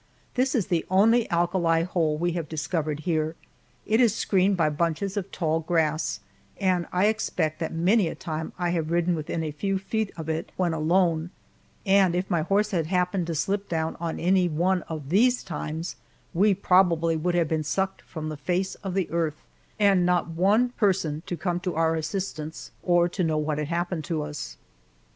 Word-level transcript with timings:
This 0.33 0.55
is 0.55 0.65
the 0.65 0.83
only 0.89 1.29
alkali 1.29 1.83
hole 1.83 2.17
we 2.17 2.31
have 2.31 2.49
discovered 2.49 3.01
here. 3.01 3.35
It 3.85 4.01
is 4.01 4.15
screened 4.15 4.57
by 4.57 4.71
bunches 4.71 5.15
of 5.15 5.31
tall 5.31 5.59
grass, 5.59 6.21
and 6.59 6.87
I 6.91 7.05
expect 7.05 7.59
that 7.59 7.71
many 7.71 8.07
a 8.07 8.15
time 8.15 8.51
I 8.57 8.71
have 8.71 8.89
ridden 8.89 9.13
within 9.13 9.43
a 9.43 9.51
few 9.51 9.77
feet 9.77 10.11
of 10.17 10.27
it 10.27 10.51
when 10.57 10.73
alone, 10.73 11.29
and 11.85 12.15
if 12.15 12.31
my 12.31 12.41
horse 12.41 12.71
had 12.71 12.87
happened 12.87 13.27
to 13.27 13.35
slip 13.35 13.69
down 13.69 13.95
on 13.99 14.19
any 14.19 14.49
one 14.49 14.81
of 14.89 15.09
these 15.09 15.43
times, 15.43 15.97
we 16.33 16.55
probably 16.55 17.15
would 17.15 17.35
have 17.35 17.47
been 17.49 17.63
sucked 17.63 18.01
from 18.01 18.29
the 18.29 18.37
face 18.37 18.73
of 18.83 18.95
the 18.95 19.07
earth, 19.11 19.45
and 19.77 20.03
not 20.03 20.29
one 20.29 20.69
person 20.69 21.21
to 21.27 21.37
come 21.37 21.59
to 21.59 21.75
our 21.75 21.93
assistance 21.93 22.71
or 22.81 23.07
to 23.09 23.23
know 23.23 23.37
what 23.37 23.59
had 23.59 23.67
happened 23.67 24.03
to 24.05 24.23
us. 24.23 24.57